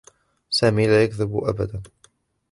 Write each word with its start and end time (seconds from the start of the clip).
سامي 0.49 0.87
لا 0.87 1.03
يكذب 1.03 1.35
أبدا. 1.35 1.81